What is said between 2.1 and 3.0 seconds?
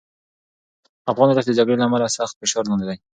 سخت فشار لاندې دی.